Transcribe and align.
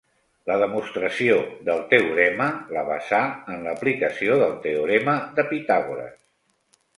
La 0.51 0.53
demostració 0.61 1.35
del 1.67 1.83
teorema 1.91 2.47
la 2.77 2.85
basà 2.87 3.19
en 3.57 3.61
l'aplicació 3.67 4.39
del 4.45 4.57
teorema 4.65 5.15
de 5.39 5.47
Pitàgores. 5.53 6.19